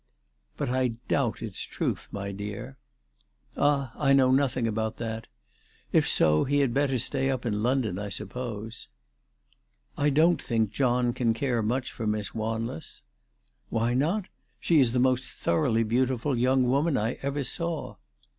"But 0.57 0.67
I 0.71 0.93
doubt 1.07 1.43
its 1.43 1.61
truth, 1.61 2.07
my 2.11 2.31
dear." 2.31 2.75
"Ah! 3.55 3.91
I 3.95 4.13
know 4.13 4.31
nothing 4.31 4.65
about 4.65 4.97
that. 4.97 5.27
If 5.91 6.07
so 6.09 6.43
he 6.43 6.57
had 6.61 6.73
better 6.73 6.97
stay 6.97 7.29
up 7.29 7.45
in 7.45 7.61
London, 7.61 7.99
I 7.99 8.09
suppose." 8.09 8.87
"I 9.95 10.09
don't 10.09 10.41
think 10.41 10.71
John 10.71 11.13
can 11.13 11.35
care 11.35 11.61
much 11.61 11.91
for 11.91 12.07
Miss 12.07 12.33
Wanless."" 12.33 13.03
Why 13.69 13.93
not? 13.93 14.25
She 14.59 14.79
is 14.79 14.93
the 14.93 14.99
most 14.99 15.23
thoroughly 15.25 15.83
beautiful 15.83 16.35
young 16.35 16.63
woman 16.63 16.97
I 16.97 17.19
ever 17.21 17.43
saw." 17.43 17.97